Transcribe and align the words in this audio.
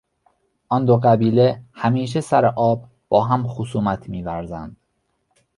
آن 0.69 0.85
دو 0.85 0.97
قبیله 0.97 1.63
همیشه 1.73 2.21
سر 2.21 2.45
آب 2.45 2.85
با 3.09 3.23
هم 3.23 3.47
خصومت 3.47 4.09
میورزند. 4.09 4.77